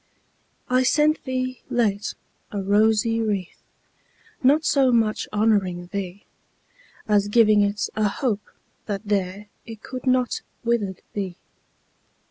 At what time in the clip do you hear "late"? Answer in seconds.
1.69-2.15